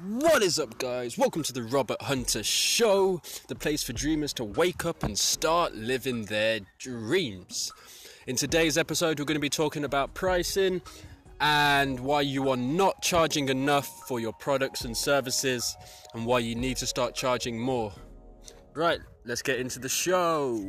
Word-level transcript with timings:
What 0.00 0.44
is 0.44 0.60
up, 0.60 0.78
guys? 0.78 1.18
Welcome 1.18 1.42
to 1.42 1.52
the 1.52 1.64
Robert 1.64 2.00
Hunter 2.00 2.44
Show, 2.44 3.20
the 3.48 3.56
place 3.56 3.82
for 3.82 3.92
dreamers 3.92 4.32
to 4.34 4.44
wake 4.44 4.84
up 4.84 5.02
and 5.02 5.18
start 5.18 5.74
living 5.74 6.26
their 6.26 6.60
dreams. 6.78 7.72
In 8.28 8.36
today's 8.36 8.78
episode, 8.78 9.18
we're 9.18 9.24
going 9.24 9.34
to 9.34 9.40
be 9.40 9.48
talking 9.48 9.82
about 9.82 10.14
pricing 10.14 10.82
and 11.40 11.98
why 11.98 12.20
you 12.20 12.48
are 12.48 12.56
not 12.56 13.02
charging 13.02 13.48
enough 13.48 13.88
for 14.06 14.20
your 14.20 14.32
products 14.34 14.82
and 14.82 14.96
services, 14.96 15.76
and 16.14 16.24
why 16.24 16.38
you 16.38 16.54
need 16.54 16.76
to 16.76 16.86
start 16.86 17.16
charging 17.16 17.58
more. 17.58 17.92
Right, 18.74 19.00
let's 19.24 19.42
get 19.42 19.58
into 19.58 19.80
the 19.80 19.88
show. 19.88 20.64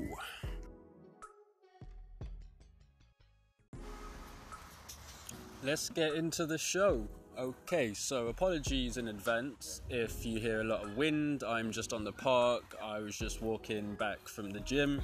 Let's 5.61 5.89
get 5.89 6.15
into 6.15 6.47
the 6.47 6.57
show. 6.57 7.07
Okay, 7.39 7.93
so 7.93 8.27
apologies 8.27 8.97
in 8.97 9.07
advance 9.07 9.81
if 9.89 10.25
you 10.25 10.41
hear 10.41 10.59
a 10.59 10.63
lot 10.65 10.83
of 10.83 10.97
wind. 10.97 11.41
I'm 11.41 11.71
just 11.71 11.93
on 11.93 12.03
the 12.03 12.11
park. 12.11 12.75
I 12.83 12.99
was 12.99 13.17
just 13.17 13.41
walking 13.41 13.95
back 13.95 14.27
from 14.27 14.49
the 14.49 14.59
gym. 14.59 15.01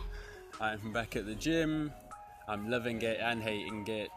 I'm 0.59 0.91
back 0.91 1.16
at 1.16 1.26
the 1.26 1.35
gym. 1.35 1.93
I'm 2.49 2.70
loving 2.70 3.02
it 3.03 3.21
and 3.21 3.41
hating 3.41 3.88
it. 3.88 4.09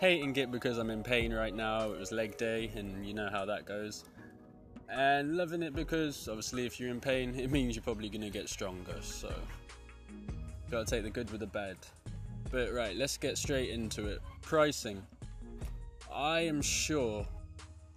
Hating 0.00 0.34
it 0.38 0.50
because 0.50 0.76
I'm 0.76 0.90
in 0.90 1.04
pain 1.04 1.32
right 1.32 1.54
now. 1.54 1.92
It 1.92 2.00
was 2.00 2.10
leg 2.10 2.36
day, 2.36 2.72
and 2.74 3.06
you 3.06 3.14
know 3.14 3.28
how 3.30 3.44
that 3.44 3.64
goes. 3.64 4.06
And 4.88 5.36
loving 5.36 5.62
it 5.62 5.72
because 5.72 6.26
obviously, 6.26 6.66
if 6.66 6.80
you're 6.80 6.90
in 6.90 7.00
pain, 7.00 7.32
it 7.38 7.52
means 7.52 7.76
you're 7.76 7.84
probably 7.84 8.08
going 8.08 8.22
to 8.22 8.30
get 8.30 8.48
stronger. 8.48 8.96
So, 9.02 9.32
gotta 10.68 10.84
take 10.84 11.04
the 11.04 11.10
good 11.10 11.30
with 11.30 11.42
the 11.42 11.46
bad. 11.46 11.76
But 12.50 12.72
right, 12.72 12.96
let's 12.96 13.16
get 13.16 13.38
straight 13.38 13.70
into 13.70 14.08
it. 14.08 14.20
Pricing. 14.42 15.00
I 16.20 16.40
am 16.40 16.60
sure 16.60 17.26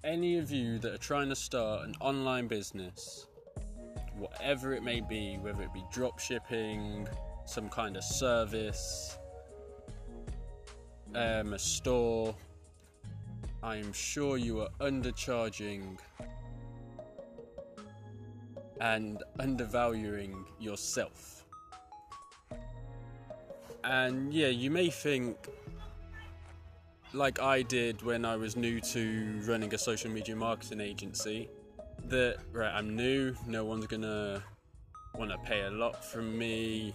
any 0.02 0.38
of 0.38 0.50
you 0.50 0.80
that 0.80 0.94
are 0.94 0.98
trying 0.98 1.28
to 1.28 1.36
start 1.36 1.86
an 1.86 1.94
online 2.00 2.48
business, 2.48 3.28
whatever 4.16 4.72
it 4.72 4.82
may 4.82 5.02
be, 5.02 5.38
whether 5.42 5.62
it 5.62 5.74
be 5.74 5.84
drop 5.92 6.20
shipping, 6.20 7.06
some 7.44 7.68
kind 7.68 7.98
of 7.98 8.04
service, 8.06 9.18
um, 11.14 11.52
a 11.52 11.60
store, 11.60 12.34
I 13.62 13.76
am 13.76 13.92
sure 13.92 14.38
you 14.38 14.62
are 14.62 14.70
undercharging 14.80 15.98
and 18.80 19.22
undervaluing 19.38 20.46
yourself. 20.62 21.44
And 23.84 24.34
yeah, 24.34 24.48
you 24.48 24.72
may 24.72 24.90
think 24.90 25.50
like 27.14 27.40
I 27.40 27.62
did 27.62 28.02
when 28.02 28.26
I 28.26 28.36
was 28.36 28.56
new 28.56 28.82
to 28.82 29.40
running 29.46 29.74
a 29.74 29.78
social 29.78 30.10
media 30.10 30.36
marketing 30.36 30.82
agency, 30.82 31.48
that 32.06 32.38
right, 32.52 32.74
I'm 32.74 32.96
new, 32.96 33.36
no 33.48 33.64
one's 33.64 33.88
gonna 33.88 34.44
want 35.16 35.30
to 35.32 35.38
pay 35.40 35.62
a 35.62 35.70
lot 35.70 36.04
from 36.04 36.38
me, 36.38 36.94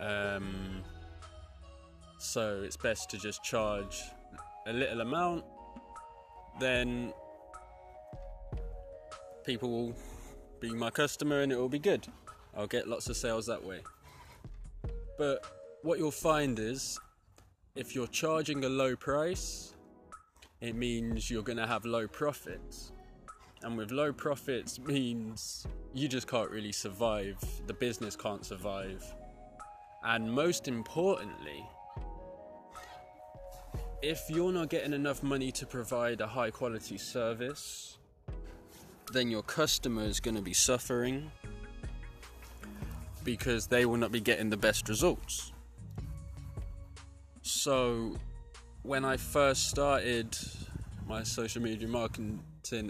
um, 0.00 0.82
so 2.18 2.62
it's 2.64 2.76
best 2.76 3.10
to 3.10 3.18
just 3.18 3.42
charge 3.42 4.00
a 4.66 4.72
little 4.72 5.00
amount, 5.00 5.44
then 6.60 7.12
people 9.44 9.70
will 9.70 9.94
be 10.60 10.70
my 10.70 10.90
customer 10.90 11.40
and 11.40 11.52
it 11.52 11.56
will 11.56 11.68
be 11.68 11.78
good. 11.78 12.06
I'll 12.56 12.66
get 12.66 12.88
lots 12.88 13.08
of 13.08 13.16
sales 13.16 13.46
that 13.46 13.62
way. 13.62 13.80
But 15.18 15.44
what 15.82 15.98
you'll 15.98 16.10
find 16.10 16.58
is 16.58 16.98
if 17.76 17.94
you're 17.94 18.06
charging 18.06 18.64
a 18.64 18.68
low 18.68 18.96
price, 18.96 19.74
it 20.62 20.74
means 20.74 21.30
you're 21.30 21.42
going 21.42 21.58
to 21.58 21.66
have 21.66 21.84
low 21.84 22.08
profits. 22.08 22.92
And 23.62 23.76
with 23.76 23.90
low 23.90 24.12
profits 24.12 24.78
means 24.78 25.66
you 25.94 26.08
just 26.08 26.26
can't 26.26 26.50
really 26.50 26.72
survive. 26.72 27.36
The 27.66 27.74
business 27.74 28.16
can't 28.16 28.44
survive. 28.44 29.04
And 30.02 30.32
most 30.32 30.68
importantly, 30.68 31.66
if 34.02 34.22
you're 34.28 34.52
not 34.52 34.70
getting 34.70 34.94
enough 34.94 35.22
money 35.22 35.52
to 35.52 35.66
provide 35.66 36.20
a 36.22 36.26
high 36.26 36.50
quality 36.50 36.96
service, 36.96 37.98
then 39.12 39.30
your 39.30 39.42
customer 39.42 40.04
is 40.04 40.18
going 40.18 40.36
to 40.36 40.42
be 40.42 40.54
suffering 40.54 41.30
because 43.24 43.66
they 43.66 43.84
will 43.84 43.96
not 43.96 44.12
be 44.12 44.20
getting 44.20 44.48
the 44.48 44.56
best 44.56 44.88
results. 44.88 45.52
So, 47.46 48.16
when 48.82 49.04
I 49.04 49.16
first 49.16 49.70
started 49.70 50.36
my 51.06 51.22
social 51.22 51.62
media 51.62 51.86
marketing 51.86 52.42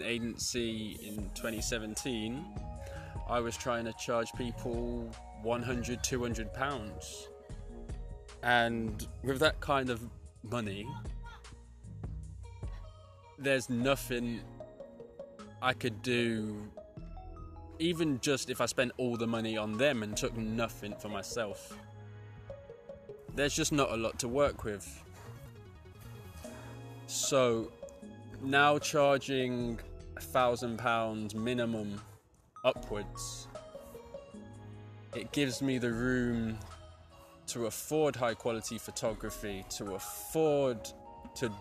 agency 0.03 0.97
in 0.99 1.29
2017, 1.35 2.43
I 3.29 3.39
was 3.39 3.55
trying 3.55 3.85
to 3.85 3.93
charge 3.93 4.33
people 4.33 5.11
100, 5.43 6.03
200 6.03 6.51
pounds. 6.55 7.27
And 8.41 9.07
with 9.21 9.37
that 9.41 9.59
kind 9.59 9.91
of 9.91 10.01
money, 10.41 10.87
there's 13.37 13.69
nothing 13.69 14.41
I 15.61 15.73
could 15.73 16.01
do, 16.01 16.63
even 17.77 18.19
just 18.21 18.49
if 18.49 18.59
I 18.59 18.65
spent 18.65 18.91
all 18.97 19.17
the 19.17 19.27
money 19.27 19.55
on 19.55 19.77
them 19.77 20.01
and 20.01 20.17
took 20.17 20.35
nothing 20.35 20.95
for 20.99 21.09
myself 21.09 21.77
there's 23.37 23.55
just 23.55 23.71
not 23.71 23.91
a 23.91 23.95
lot 23.95 24.17
to 24.19 24.27
work 24.27 24.63
with. 24.63 25.03
So 27.05 27.71
now 28.41 28.79
charging 28.79 29.79
a 30.17 30.21
thousand 30.21 30.77
pounds 30.77 31.35
minimum 31.35 32.01
upwards, 32.65 33.47
it 35.15 35.31
gives 35.31 35.61
me 35.61 35.77
the 35.77 35.91
room 35.91 36.57
to 37.47 37.67
afford 37.67 38.15
high 38.15 38.33
quality 38.33 38.77
photography, 38.77 39.63
to 39.69 39.93
afford 39.95 40.79
to 41.35 41.51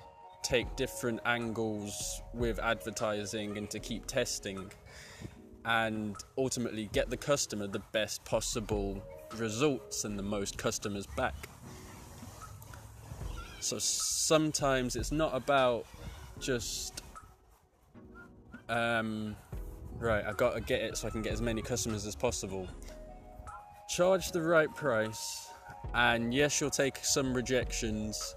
take 0.42 0.74
different 0.76 1.20
angles 1.26 2.22
with 2.32 2.58
advertising 2.58 3.58
and 3.58 3.68
to 3.70 3.78
keep 3.78 4.06
testing 4.06 4.70
and 5.66 6.16
ultimately 6.38 6.88
get 6.92 7.10
the 7.10 7.16
customer 7.16 7.66
the 7.66 7.82
best 7.92 8.24
possible 8.24 9.02
results 9.36 10.04
and 10.04 10.18
the 10.18 10.22
most 10.22 10.56
customers 10.56 11.06
back. 11.16 11.34
So 13.66 13.78
sometimes 13.80 14.94
it's 14.94 15.10
not 15.10 15.34
about 15.34 15.86
just 16.38 17.02
um, 18.68 19.34
right, 19.98 20.24
I've 20.24 20.36
got 20.36 20.54
to 20.54 20.60
get 20.60 20.82
it 20.82 20.96
so 20.96 21.08
I 21.08 21.10
can 21.10 21.20
get 21.20 21.32
as 21.32 21.42
many 21.42 21.62
customers 21.62 22.06
as 22.06 22.14
possible. 22.14 22.68
Charge 23.88 24.30
the 24.30 24.40
right 24.40 24.72
price, 24.72 25.48
and 25.94 26.32
yes, 26.32 26.60
you'll 26.60 26.70
take 26.70 26.98
some 26.98 27.34
rejections, 27.34 28.36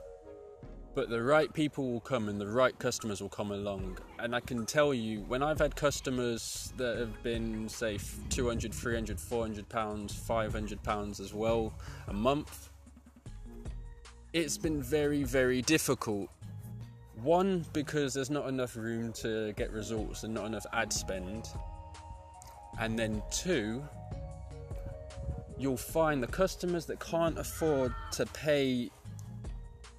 but 0.95 1.09
the 1.09 1.21
right 1.21 1.53
people 1.53 1.91
will 1.91 1.99
come 1.99 2.27
and 2.27 2.41
the 2.41 2.47
right 2.47 2.77
customers 2.79 3.21
will 3.21 3.29
come 3.29 3.51
along. 3.51 3.99
And 4.17 4.35
I 4.35 4.39
can 4.39 4.65
tell 4.65 4.95
you, 4.95 5.21
when 5.27 5.43
I've 5.43 5.59
had 5.59 5.75
customers 5.75 6.73
that 6.77 6.97
have 6.97 7.21
been, 7.21 7.69
say, 7.69 7.99
200, 8.29 8.73
300, 8.73 9.19
400 9.19 9.69
pounds, 9.69 10.15
500 10.15 10.81
pounds 10.81 11.19
as 11.19 11.35
well 11.35 11.73
a 12.07 12.13
month, 12.13 12.68
it's 14.33 14.57
been 14.57 14.81
very, 14.81 15.23
very 15.23 15.61
difficult. 15.61 16.29
One, 17.23 17.65
because 17.73 18.13
there's 18.13 18.29
not 18.29 18.47
enough 18.47 18.75
room 18.75 19.11
to 19.13 19.53
get 19.53 19.71
results 19.71 20.23
and 20.23 20.33
not 20.33 20.45
enough 20.45 20.65
ad 20.71 20.93
spend. 20.93 21.49
And 22.79 22.97
then 22.97 23.21
two, 23.31 23.83
you'll 25.57 25.77
find 25.77 26.23
the 26.23 26.27
customers 26.27 26.85
that 26.85 26.99
can't 26.99 27.37
afford 27.37 27.93
to 28.13 28.25
pay 28.27 28.89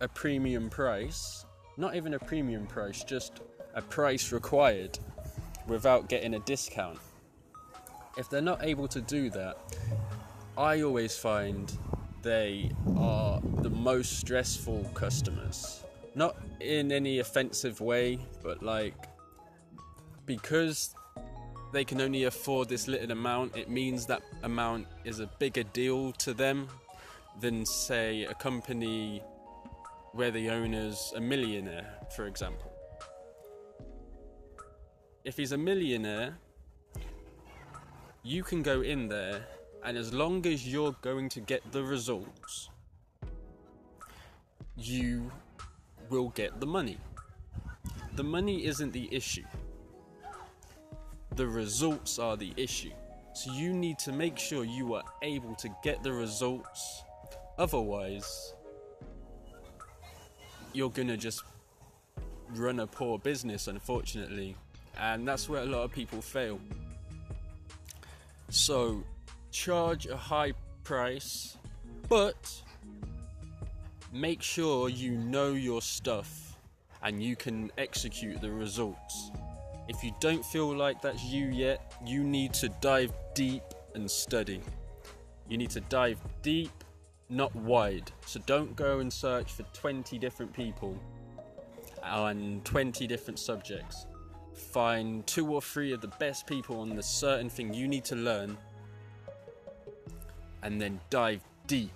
a 0.01 0.09
premium 0.09 0.71
price, 0.71 1.45
not 1.77 1.95
even 1.95 2.15
a 2.15 2.19
premium 2.19 2.67
price, 2.67 3.05
just 3.05 3.41
a 3.75 3.83
price 3.83 4.33
required 4.33 4.99
without 5.67 6.09
getting 6.09 6.35
a 6.35 6.41
discount. 6.41 6.99
If 8.17 8.31
they're 8.31 8.41
not 8.41 8.65
able 8.65 8.89
to 8.89 9.01
do 9.01 9.29
that, 9.31 9.59
I 10.57 10.83
always 10.83 11.17
find 11.17 11.71
they 12.23 12.71
are 12.97 13.41
the 13.63 13.71
most 13.71 14.19
stressful 14.19 14.85
customers. 14.95 15.85
Not 16.15 16.37
in 16.61 16.93
any 16.93 17.21
offensive 17.21 17.81
way, 17.81 18.19
but 18.43 18.63
like 18.63 18.95
because 20.27 20.95
they 21.73 21.85
can 21.85 22.01
only 22.01 22.25
afford 22.25 22.69
this 22.69 22.89
little 22.89 23.11
amount, 23.11 23.57
it 23.57 23.69
means 23.69 24.07
that 24.07 24.23
amount 24.43 24.87
is 25.05 25.21
a 25.21 25.27
bigger 25.39 25.63
deal 25.63 26.13
to 26.13 26.35
them 26.35 26.69
than, 27.41 27.65
say, 27.65 28.25
a 28.25 28.35
company 28.35 29.23
where 30.13 30.31
the 30.31 30.51
owner's 30.51 31.13
a 31.17 31.21
millionaire, 31.21 31.87
for 32.15 32.27
example. 32.27 32.73
If 35.25 35.37
he's 35.37 35.53
a 35.53 35.59
millionaire, 35.59 36.39
you 38.23 38.43
can 38.43 38.63
go 38.63 38.81
in 38.81 39.09
there 39.09 39.47
and 39.85 39.97
as 39.97 40.13
long 40.13 40.47
as 40.47 40.67
you're 40.67 40.95
going 41.01 41.29
to 41.31 41.41
get 41.41 41.73
the 41.73 41.83
results, 41.83 42.69
you 44.77 45.31
will 46.09 46.31
get 46.31 46.61
the 46.61 46.67
money. 46.67 46.99
The 48.15 48.25
money 48.25 48.67
isn't 48.67 48.93
the 48.93 49.09
issue. 49.15 49.45
The 51.37 51.47
results 51.47 52.19
are 52.19 52.37
the 52.37 52.53
issue. 52.57 52.93
So 53.35 53.53
you 53.53 53.73
need 53.73 53.99
to 54.01 54.13
make 54.13 54.39
sure 54.39 54.65
you 54.65 54.95
are 54.95 55.05
able 55.23 55.55
to 55.57 55.69
get 55.83 56.03
the 56.03 56.13
results. 56.13 57.05
Otherwise, 57.59 58.55
you're 60.73 60.91
gonna 60.91 61.17
just 61.17 61.43
run 62.55 62.81
a 62.81 62.87
poor 62.87 63.19
business, 63.19 63.69
unfortunately. 63.69 64.57
And 64.99 65.27
that's 65.27 65.49
where 65.49 65.63
a 65.63 65.67
lot 65.67 65.85
of 65.85 65.93
people 65.93 66.21
fail. 66.21 66.61
So, 68.51 69.05
charge 69.51 70.07
a 70.07 70.17
high 70.17 70.53
price, 70.85 71.57
but 72.09 72.63
make 74.13 74.43
sure 74.43 74.89
you 74.89 75.13
know 75.13 75.53
your 75.53 75.83
stuff 75.83 76.57
and 77.03 77.23
you 77.23 77.37
can 77.37 77.71
execute 77.79 78.41
the 78.41 78.51
results. 78.51 79.31
If 79.89 80.05
you 80.05 80.13
don't 80.21 80.45
feel 80.45 80.75
like 80.75 81.01
that's 81.03 81.25
you 81.25 81.47
yet, 81.47 81.95
you 82.05 82.23
need 82.23 82.53
to 82.55 82.69
dive 82.81 83.13
deep 83.35 83.63
and 83.95 84.11
study. 84.11 84.61
You 85.49 85.59
need 85.59 85.71
to 85.71 85.81
dive 85.81 86.19
deep, 86.43 86.71
not 87.29 87.55
wide. 87.57 88.11
So 88.27 88.41
don't 88.47 88.77
go 88.77 89.01
and 89.01 89.13
search 89.13 89.53
for 89.53 89.65
20 89.73 90.19
different 90.19 90.53
people 90.53 90.97
on 92.05 92.61
20 92.65 93.07
different 93.07 93.39
subjects. 93.39 94.07
Find 94.55 95.27
two 95.27 95.53
or 95.53 95.63
three 95.63 95.93
of 95.93 96.01
the 96.01 96.13
best 96.19 96.47
people 96.47 96.81
on 96.81 96.95
the 96.95 97.03
certain 97.03 97.49
thing 97.49 97.73
you 97.75 97.89
need 97.89 98.05
to 98.07 98.17
learn 98.17 98.57
and 100.63 100.81
then 100.81 101.01
dive 101.11 101.41
deep. 101.67 101.93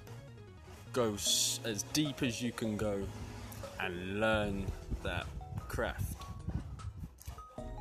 Go 0.93 1.15
as 1.15 1.85
deep 1.93 2.23
as 2.23 2.41
you 2.41 2.53
can 2.53 2.77
go 2.77 3.03
and 3.81 4.21
learn 4.21 4.67
that 5.03 5.27
craft. 5.69 6.17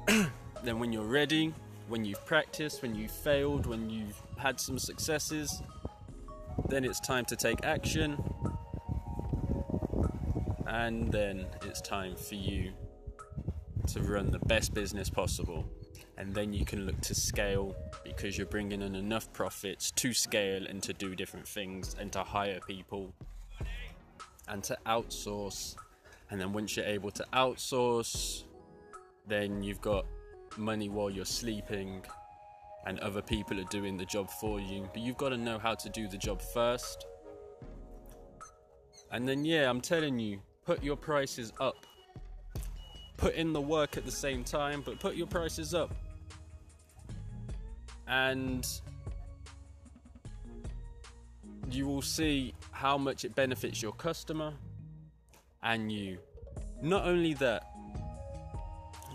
then, 0.63 0.79
when 0.79 0.91
you're 0.91 1.03
ready, 1.03 1.53
when 1.87 2.03
you've 2.03 2.25
practiced, 2.25 2.81
when 2.81 2.95
you've 2.95 3.11
failed, 3.11 3.65
when 3.65 3.89
you've 3.89 4.19
had 4.37 4.59
some 4.59 4.79
successes, 4.79 5.61
then 6.69 6.83
it's 6.83 6.99
time 6.99 7.25
to 7.25 7.35
take 7.35 7.63
action. 7.63 8.21
And 10.65 11.11
then 11.11 11.45
it's 11.63 11.81
time 11.81 12.15
for 12.15 12.35
you 12.35 12.71
to 13.87 14.01
run 14.01 14.31
the 14.31 14.39
best 14.39 14.73
business 14.73 15.09
possible 15.09 15.65
and 16.17 16.33
then 16.33 16.53
you 16.53 16.65
can 16.65 16.85
look 16.85 16.99
to 17.01 17.15
scale 17.15 17.75
because 18.03 18.37
you're 18.37 18.47
bringing 18.47 18.81
in 18.81 18.95
enough 18.95 19.31
profits 19.33 19.91
to 19.91 20.13
scale 20.13 20.65
and 20.67 20.81
to 20.83 20.93
do 20.93 21.15
different 21.15 21.47
things 21.47 21.95
and 21.99 22.11
to 22.11 22.23
hire 22.23 22.59
people 22.67 23.13
and 24.47 24.63
to 24.63 24.77
outsource. 24.85 25.75
And 26.29 26.39
then 26.39 26.53
once 26.53 26.77
you're 26.77 26.85
able 26.85 27.11
to 27.11 27.25
outsource 27.33 28.43
then 29.27 29.63
you've 29.63 29.81
got 29.81 30.05
money 30.57 30.89
while 30.89 31.09
you're 31.09 31.25
sleeping 31.25 32.03
and 32.85 32.99
other 32.99 33.21
people 33.21 33.59
are 33.59 33.65
doing 33.65 33.95
the 33.95 34.05
job 34.05 34.29
for 34.29 34.59
you. 34.59 34.89
But 34.91 35.01
you've 35.01 35.17
got 35.17 35.29
to 35.29 35.37
know 35.37 35.57
how 35.57 35.73
to 35.75 35.89
do 35.89 36.07
the 36.07 36.17
job 36.17 36.41
first. 36.41 37.05
And 39.11 39.27
then 39.27 39.45
yeah 39.45 39.69
i'm 39.69 39.79
telling 39.79 40.17
you 40.17 40.41
put 40.65 40.83
your 40.83 40.95
prices 40.95 41.53
up 41.59 41.85
put 43.23 43.35
in 43.35 43.53
the 43.53 43.61
work 43.61 43.95
at 43.95 44.03
the 44.03 44.11
same 44.11 44.43
time, 44.43 44.83
but 44.85 44.99
put 44.99 45.15
your 45.15 45.27
prices 45.27 45.73
up. 45.73 45.95
And 48.05 48.67
you 51.71 51.87
will 51.87 52.01
see 52.01 52.53
how 52.71 52.97
much 52.97 53.23
it 53.23 53.33
benefits 53.33 53.81
your 53.81 53.93
customer 53.93 54.51
and 55.63 55.89
you. 55.89 56.17
Not 56.81 57.05
only 57.07 57.33
that, 57.35 57.63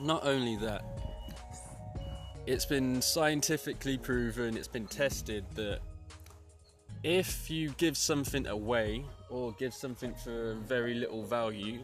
not 0.00 0.24
only 0.24 0.56
that, 0.56 0.86
it's 2.46 2.64
been 2.64 3.02
scientifically 3.02 3.98
proven, 3.98 4.56
it's 4.56 4.68
been 4.68 4.86
tested 4.86 5.44
that 5.54 5.80
if 7.02 7.50
you 7.50 7.74
give 7.76 7.94
something 7.94 8.46
away 8.46 9.04
or 9.28 9.52
give 9.58 9.74
something 9.74 10.14
for 10.14 10.54
very 10.54 10.94
little 10.94 11.24
value, 11.24 11.80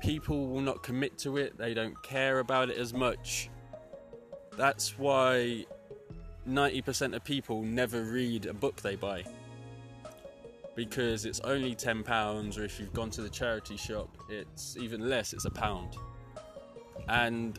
people 0.00 0.48
will 0.48 0.60
not 0.60 0.82
commit 0.82 1.18
to 1.18 1.36
it, 1.36 1.56
they 1.58 1.74
don't 1.74 2.00
care 2.02 2.38
about 2.38 2.70
it 2.70 2.78
as 2.78 2.92
much. 2.92 3.50
That's 4.56 4.98
why 4.98 5.66
90% 6.48 7.14
of 7.14 7.24
people 7.24 7.62
never 7.62 8.02
read 8.02 8.46
a 8.46 8.54
book 8.54 8.80
they 8.80 8.96
buy. 8.96 9.24
Because 10.74 11.24
it's 11.24 11.40
only 11.40 11.74
£10, 11.74 12.58
or 12.58 12.62
if 12.62 12.78
you've 12.78 12.92
gone 12.92 13.10
to 13.10 13.22
the 13.22 13.30
charity 13.30 13.76
shop, 13.76 14.08
it's 14.28 14.76
even 14.76 15.08
less, 15.08 15.32
it's 15.32 15.46
a 15.46 15.50
pound. 15.50 15.96
And 17.08 17.58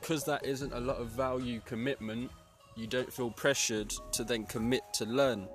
because 0.00 0.24
that 0.24 0.44
isn't 0.44 0.72
a 0.72 0.80
lot 0.80 0.96
of 0.96 1.08
value 1.08 1.60
commitment, 1.64 2.30
you 2.76 2.86
don't 2.86 3.12
feel 3.12 3.30
pressured 3.30 3.92
to 4.12 4.24
then 4.24 4.44
commit 4.44 4.82
to 4.94 5.04
learn. 5.04 5.48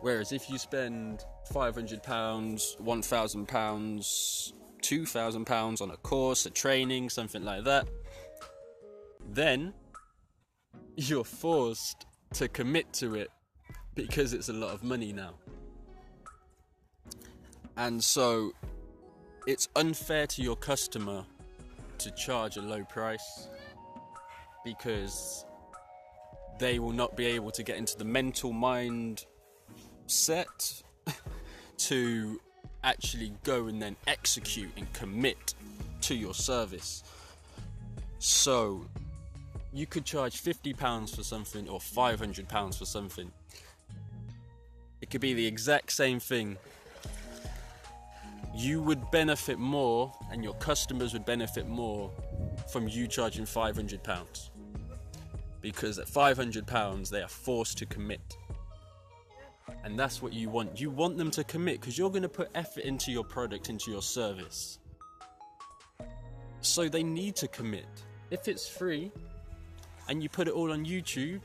Whereas 0.00 0.32
if 0.32 0.50
you 0.50 0.58
spend 0.58 1.24
£500, 1.52 2.02
£1,000, 2.02 4.52
£2,000 4.82 5.80
on 5.80 5.90
a 5.90 5.96
course, 5.98 6.46
a 6.46 6.50
training, 6.50 7.10
something 7.10 7.44
like 7.44 7.64
that, 7.64 7.88
then 9.30 9.72
you're 10.96 11.24
forced 11.24 12.06
to 12.34 12.48
commit 12.48 12.92
to 12.92 13.14
it 13.14 13.30
because 13.94 14.32
it's 14.32 14.48
a 14.48 14.52
lot 14.52 14.72
of 14.72 14.82
money 14.82 15.12
now. 15.12 15.34
And 17.76 18.02
so 18.02 18.52
it's 19.46 19.68
unfair 19.76 20.26
to 20.28 20.42
your 20.42 20.56
customer 20.56 21.24
to 21.98 22.10
charge 22.12 22.56
a 22.56 22.62
low 22.62 22.84
price 22.84 23.48
because 24.64 25.44
they 26.58 26.78
will 26.78 26.92
not 26.92 27.16
be 27.16 27.26
able 27.26 27.50
to 27.50 27.62
get 27.62 27.76
into 27.76 27.96
the 27.96 28.04
mental 28.04 28.52
mind 28.52 29.26
set 30.06 30.82
to 31.78 32.40
actually 32.82 33.32
go 33.44 33.66
and 33.66 33.80
then 33.80 33.96
execute 34.06 34.70
and 34.76 34.92
commit 34.92 35.54
to 36.02 36.14
your 36.14 36.34
service. 36.34 37.02
So 38.18 38.86
you 39.72 39.86
could 39.86 40.04
charge 40.04 40.42
£50 40.42 41.14
for 41.14 41.22
something 41.22 41.68
or 41.68 41.78
£500 41.78 42.78
for 42.78 42.84
something. 42.84 43.30
It 45.00 45.10
could 45.10 45.20
be 45.20 45.34
the 45.34 45.46
exact 45.46 45.92
same 45.92 46.20
thing. 46.20 46.56
You 48.54 48.80
would 48.82 49.10
benefit 49.10 49.58
more, 49.58 50.12
and 50.30 50.44
your 50.44 50.54
customers 50.54 51.12
would 51.12 51.26
benefit 51.26 51.68
more 51.68 52.10
from 52.72 52.86
you 52.86 53.08
charging 53.08 53.44
£500. 53.44 54.50
Because 55.60 55.98
at 55.98 56.06
£500, 56.06 57.10
they 57.10 57.22
are 57.22 57.28
forced 57.28 57.78
to 57.78 57.86
commit. 57.86 58.36
And 59.82 59.98
that's 59.98 60.22
what 60.22 60.32
you 60.32 60.48
want. 60.50 60.80
You 60.80 60.90
want 60.90 61.16
them 61.16 61.30
to 61.32 61.44
commit 61.44 61.80
because 61.80 61.96
you're 61.96 62.10
going 62.10 62.22
to 62.22 62.28
put 62.28 62.50
effort 62.54 62.84
into 62.84 63.10
your 63.10 63.24
product, 63.24 63.68
into 63.68 63.90
your 63.90 64.02
service. 64.02 64.78
So 66.60 66.88
they 66.88 67.02
need 67.02 67.36
to 67.36 67.48
commit. 67.48 67.86
If 68.30 68.48
it's 68.48 68.66
free 68.68 69.12
and 70.08 70.22
you 70.22 70.28
put 70.28 70.48
it 70.48 70.54
all 70.54 70.72
on 70.72 70.84
YouTube, 70.84 71.40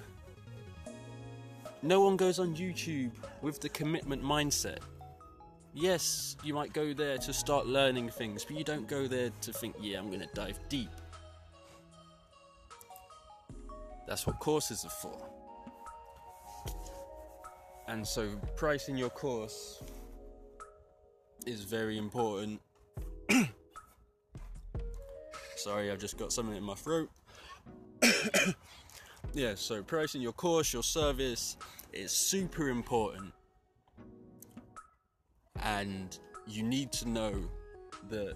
no 1.82 2.02
one 2.02 2.18
goes 2.18 2.40
on 2.40 2.56
YouTube 2.56 3.12
with 3.42 3.60
the 3.62 3.70
commitment 3.70 4.24
mindset. 4.24 4.80
Yes, 5.74 6.36
you 6.44 6.54
might 6.54 6.74
go 6.74 6.94
there 6.94 7.18
to 7.20 7.32
start 7.32 7.68
learning 7.68 8.10
things, 8.10 8.44
but 8.44 8.58
you 8.58 8.64
don't 8.64 8.88
go 8.88 9.08
there 9.08 9.30
to 9.42 9.54
think, 9.54 9.76
yeah, 9.80 10.00
I'm 10.00 10.08
going 10.08 10.22
to 10.22 10.30
dive 10.34 10.60
deep. 10.68 10.90
That's 14.08 14.26
what 14.26 14.40
courses 14.40 14.84
are 14.84 14.90
for. 14.90 15.39
And 17.90 18.08
so, 18.08 18.30
pricing 18.56 18.96
your 18.98 19.10
course 19.10 19.82
is 21.48 21.64
very 21.64 21.98
important. 21.98 22.62
Sorry, 25.56 25.90
I've 25.90 25.98
just 25.98 26.16
got 26.16 26.32
something 26.32 26.56
in 26.56 26.62
my 26.62 26.76
throat. 26.76 27.10
yeah, 29.34 29.56
so 29.56 29.82
pricing 29.82 30.22
your 30.22 30.34
course, 30.34 30.72
your 30.72 30.84
service 30.84 31.58
is 31.92 32.12
super 32.12 32.70
important. 32.70 33.34
And 35.64 36.16
you 36.46 36.62
need 36.62 36.92
to 36.92 37.10
know 37.10 37.34
that 38.12 38.36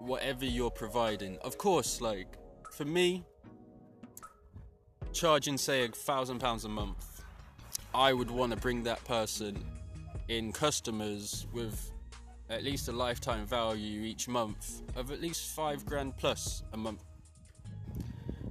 whatever 0.00 0.46
you're 0.46 0.70
providing, 0.70 1.36
of 1.42 1.58
course, 1.58 2.00
like 2.00 2.38
for 2.72 2.86
me, 2.86 3.26
charging 5.12 5.58
say 5.58 5.84
a 5.84 5.88
thousand 5.88 6.38
pounds 6.38 6.64
a 6.64 6.68
month, 6.68 7.22
I 7.94 8.12
would 8.12 8.30
want 8.30 8.52
to 8.52 8.58
bring 8.58 8.82
that 8.84 9.04
person 9.04 9.64
in 10.28 10.52
customers 10.52 11.46
with 11.52 11.92
at 12.48 12.64
least 12.64 12.88
a 12.88 12.92
lifetime 12.92 13.46
value 13.46 14.02
each 14.02 14.28
month 14.28 14.82
of 14.96 15.10
at 15.10 15.20
least 15.20 15.50
five 15.54 15.84
grand 15.84 16.16
plus 16.16 16.62
a 16.72 16.76
month. 16.76 17.02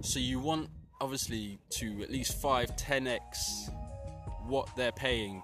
So 0.01 0.19
you 0.19 0.39
want 0.39 0.69
obviously 0.99 1.59
to 1.71 2.01
at 2.01 2.11
least 2.11 2.39
5 2.41 2.75
10x 2.75 3.71
what 4.45 4.69
they're 4.75 4.91
paying 4.91 5.41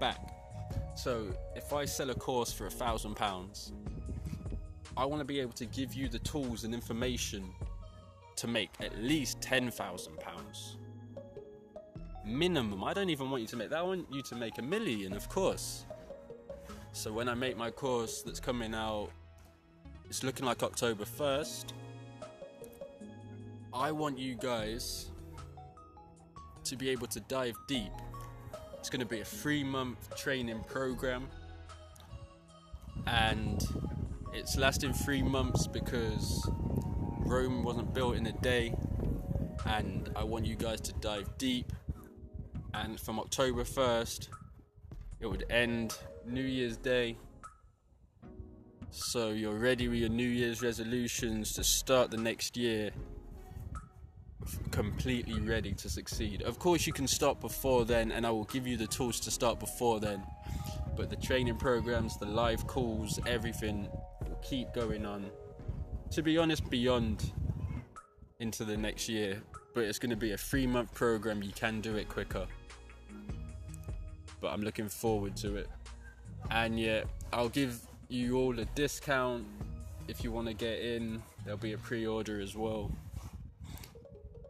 back. 0.00 0.34
So 0.96 1.26
if 1.54 1.72
I 1.72 1.84
sell 1.84 2.10
a 2.10 2.14
course 2.14 2.52
for 2.52 2.66
a 2.66 2.70
thousand 2.70 3.14
pounds 3.14 3.72
I 4.98 5.04
want 5.04 5.20
to 5.20 5.24
be 5.24 5.38
able 5.38 5.52
to 5.52 5.64
give 5.64 5.94
you 5.94 6.08
the 6.08 6.18
tools 6.18 6.64
and 6.64 6.74
information 6.74 7.52
to 8.34 8.48
make 8.48 8.70
at 8.80 8.98
least 8.98 9.40
ten 9.40 9.70
thousand 9.70 10.18
pounds 10.18 10.27
minimum. 12.28 12.84
I 12.84 12.92
don't 12.92 13.10
even 13.10 13.30
want 13.30 13.42
you 13.42 13.48
to 13.48 13.56
make 13.56 13.70
that. 13.70 13.78
I 13.78 13.82
want 13.82 14.06
you 14.12 14.22
to 14.22 14.34
make 14.36 14.58
a 14.58 14.62
million, 14.62 15.14
of 15.14 15.28
course. 15.28 15.84
So 16.92 17.12
when 17.12 17.28
I 17.28 17.34
make 17.34 17.56
my 17.56 17.70
course 17.70 18.22
that's 18.22 18.40
coming 18.40 18.74
out, 18.74 19.10
it's 20.06 20.22
looking 20.22 20.46
like 20.46 20.62
October 20.62 21.04
1st. 21.04 21.66
I 23.72 23.92
want 23.92 24.18
you 24.18 24.34
guys 24.34 25.10
to 26.64 26.76
be 26.76 26.88
able 26.90 27.06
to 27.08 27.20
dive 27.20 27.54
deep. 27.66 27.92
It's 28.78 28.90
going 28.90 29.00
to 29.00 29.06
be 29.06 29.20
a 29.20 29.24
three 29.24 29.62
month 29.62 30.14
training 30.16 30.64
program, 30.66 31.28
and 33.06 33.62
it's 34.32 34.56
lasting 34.56 34.92
three 34.92 35.22
months 35.22 35.66
because 35.66 36.48
Rome 37.18 37.62
wasn't 37.62 37.92
built 37.92 38.16
in 38.16 38.26
a 38.26 38.32
day, 38.32 38.74
and 39.66 40.10
I 40.16 40.24
want 40.24 40.46
you 40.46 40.56
guys 40.56 40.80
to 40.82 40.92
dive 40.94 41.28
deep 41.38 41.72
and 42.74 43.00
from 43.00 43.18
October 43.18 43.64
1st, 43.64 44.28
it 45.20 45.26
would 45.26 45.44
end 45.50 45.96
New 46.26 46.42
Year's 46.42 46.76
Day. 46.76 47.16
So 48.90 49.30
you're 49.30 49.58
ready 49.58 49.88
with 49.88 49.98
your 49.98 50.08
New 50.08 50.28
Year's 50.28 50.62
resolutions 50.62 51.52
to 51.54 51.64
start 51.64 52.10
the 52.10 52.16
next 52.16 52.56
year 52.56 52.90
completely 54.70 55.40
ready 55.40 55.72
to 55.74 55.90
succeed. 55.90 56.42
Of 56.42 56.58
course, 56.58 56.86
you 56.86 56.92
can 56.92 57.06
start 57.06 57.40
before 57.40 57.84
then, 57.84 58.12
and 58.12 58.26
I 58.26 58.30
will 58.30 58.44
give 58.44 58.66
you 58.66 58.76
the 58.76 58.86
tools 58.86 59.20
to 59.20 59.30
start 59.30 59.60
before 59.60 60.00
then. 60.00 60.22
But 60.96 61.10
the 61.10 61.16
training 61.16 61.56
programs, 61.56 62.16
the 62.16 62.26
live 62.26 62.66
calls, 62.66 63.20
everything 63.26 63.88
will 64.26 64.38
keep 64.42 64.72
going 64.72 65.04
on. 65.04 65.30
To 66.12 66.22
be 66.22 66.38
honest, 66.38 66.68
beyond 66.70 67.32
into 68.40 68.64
the 68.64 68.76
next 68.76 69.08
year. 69.08 69.42
But 69.74 69.84
it's 69.84 69.98
going 69.98 70.10
to 70.10 70.16
be 70.16 70.32
a 70.32 70.36
three 70.36 70.66
month 70.66 70.94
program, 70.94 71.42
you 71.42 71.52
can 71.52 71.80
do 71.80 71.96
it 71.96 72.08
quicker 72.08 72.46
but 74.40 74.52
I'm 74.52 74.62
looking 74.62 74.88
forward 74.88 75.36
to 75.38 75.56
it. 75.56 75.68
And 76.50 76.78
yeah, 76.78 77.04
I'll 77.32 77.48
give 77.48 77.80
you 78.08 78.38
all 78.38 78.58
a 78.58 78.64
discount 78.64 79.46
if 80.06 80.24
you 80.24 80.32
want 80.32 80.48
to 80.48 80.54
get 80.54 80.80
in. 80.80 81.22
There'll 81.44 81.58
be 81.58 81.72
a 81.72 81.78
pre-order 81.78 82.40
as 82.40 82.56
well. 82.56 82.90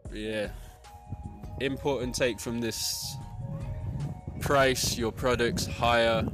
But 0.03 0.17
yeah, 0.17 0.49
important 1.59 2.15
take 2.15 2.39
from 2.39 2.61
this: 2.61 3.15
price 4.39 4.97
your 4.97 5.11
products 5.11 5.65
higher. 5.65 6.27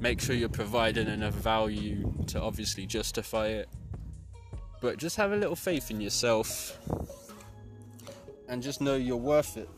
Make 0.00 0.20
sure 0.20 0.34
you're 0.34 0.48
providing 0.48 1.06
enough 1.06 1.34
value 1.34 2.12
to 2.28 2.40
obviously 2.40 2.86
justify 2.86 3.48
it. 3.48 3.68
But 4.80 4.96
just 4.98 5.16
have 5.16 5.32
a 5.32 5.36
little 5.36 5.54
faith 5.54 5.92
in 5.92 6.00
yourself 6.00 6.76
and 8.48 8.62
just 8.62 8.80
know 8.80 8.96
you're 8.96 9.16
worth 9.16 9.56
it. 9.56 9.68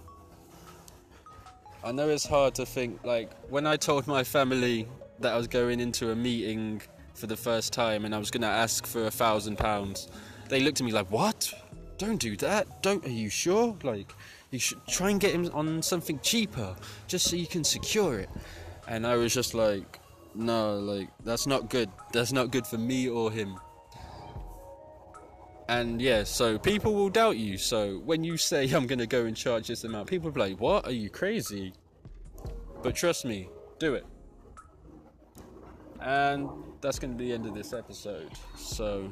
I 1.85 1.93
know 1.93 2.09
it's 2.09 2.25
hard 2.25 2.55
to 2.55 2.65
think, 2.65 3.05
like, 3.05 3.31
when 3.51 3.67
I 3.67 3.77
told 3.77 4.07
my 4.07 4.25
family 4.25 4.89
that 5.21 5.35
I 5.35 5.37
was 5.37 5.47
going 5.47 5.81
into 5.81 6.13
a 6.13 6.17
meeting 6.17 6.81
for 7.13 7.27
the 7.27 7.37
first 7.37 7.75
time 7.75 8.07
and 8.07 8.15
I 8.15 8.19
was 8.19 8.31
going 8.31 8.41
to 8.41 8.49
ask 8.49 8.87
for 8.87 9.05
a 9.05 9.11
thousand 9.11 9.59
pounds, 9.59 10.09
they 10.49 10.61
looked 10.61 10.81
at 10.81 10.87
me 10.87 10.93
like, 10.93 11.11
What? 11.11 11.53
Don't 11.99 12.17
do 12.17 12.39
that. 12.39 12.83
Don't, 12.83 13.05
are 13.05 13.11
you 13.11 13.29
sure? 13.29 13.77
Like, 13.83 14.15
you 14.51 14.59
should 14.59 14.79
try 14.87 15.11
and 15.11 15.21
get 15.21 15.35
him 15.35 15.51
on 15.53 15.83
something 15.83 16.19
cheaper 16.21 16.75
just 17.07 17.29
so 17.29 17.37
you 17.37 17.47
can 17.47 17.65
secure 17.65 18.19
it. 18.19 18.31
And 18.89 19.07
I 19.07 19.17
was 19.17 19.35
just 19.35 19.53
like, 19.53 20.01
No, 20.35 20.79
like, 20.79 21.11
that's 21.23 21.47
not 21.47 21.69
good. 21.69 21.91
That's 22.15 22.33
not 22.33 22.51
good 22.51 22.67
for 22.67 22.79
me 22.79 23.11
or 23.11 23.31
him. 23.31 23.59
And 25.69 26.01
yeah, 26.01 26.25
so 26.25 26.59
people 26.59 26.95
will 26.95 27.09
doubt 27.09 27.39
you. 27.39 27.57
So 27.57 27.99
when 28.05 28.23
you 28.23 28.37
say 28.37 28.71
I'm 28.73 28.87
going 28.87 28.99
to 28.99 29.07
go 29.07 29.25
and 29.25 29.37
charge 29.37 29.69
this 29.69 29.85
amount, 29.85 30.09
people 30.09 30.27
will 30.27 30.35
be 30.35 30.41
like, 30.41 30.61
What? 30.61 30.87
Are 30.87 30.93
you 30.93 31.11
crazy? 31.11 31.73
But 32.83 32.95
trust 32.95 33.25
me, 33.25 33.49
do 33.79 33.95
it. 33.95 34.05
And 36.01 36.51
that's 36.83 36.99
going 36.99 37.13
to 37.13 37.17
be 37.17 37.29
the 37.29 37.33
end 37.33 37.47
of 37.47 37.55
this 37.55 37.73
episode. 37.73 38.31
So 38.59 39.11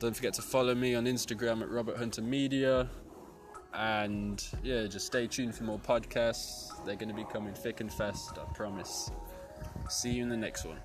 don't 0.00 0.16
forget 0.16 0.34
to 0.34 0.42
follow 0.42 0.74
me 0.74 0.96
on 0.96 1.04
Instagram 1.04 1.62
at 1.62 1.70
Robert 1.70 1.96
Hunter 1.96 2.22
Media. 2.22 2.90
And 3.72 4.44
yeah, 4.62 4.86
just 4.86 5.06
stay 5.06 5.28
tuned 5.28 5.54
for 5.54 5.62
more 5.62 5.78
podcasts. 5.78 6.84
They're 6.84 6.96
going 6.96 7.08
to 7.08 7.14
be 7.14 7.24
coming 7.24 7.54
thick 7.54 7.80
and 7.80 7.92
fast, 7.92 8.36
I 8.36 8.52
promise. 8.52 9.10
See 9.88 10.10
you 10.10 10.22
in 10.24 10.28
the 10.28 10.36
next 10.36 10.64
one. 10.64 10.78